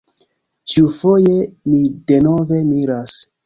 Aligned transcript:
Ĉiufoje 0.73 1.37
mi 1.75 1.85
denove 2.11 2.61
miras. 2.75 3.19